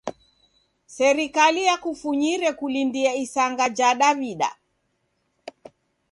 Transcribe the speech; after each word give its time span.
Serikali 0.97 1.61
yakufunyire 1.69 2.47
kulindia 2.59 3.11
isanga 3.23 3.65
ja 3.77 3.89
Daw'ida. 3.99 4.49